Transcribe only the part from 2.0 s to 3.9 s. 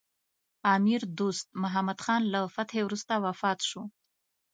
خان له فتحې وروسته وفات شو.